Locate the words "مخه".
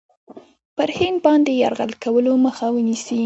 2.45-2.67